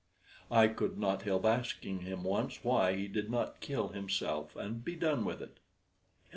[0.49, 4.95] I could not help asking him once why he did not kill himself, and be
[4.95, 5.59] done with it.